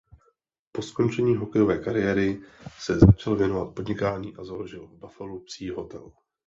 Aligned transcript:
Po 0.71 0.81
skončení 0.81 1.35
hokejové 1.35 1.77
kariéry 1.83 2.41
se 2.79 2.99
začal 2.99 3.35
věnovat 3.35 3.73
podnikání 3.75 4.35
a 4.35 4.43
založil 4.43 4.87
v 4.87 4.97
Buffalu 4.97 5.39
psí 5.39 5.69
hotel. 5.69 6.11